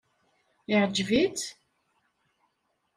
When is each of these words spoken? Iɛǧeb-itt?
Iɛǧeb-itt? 0.73 1.41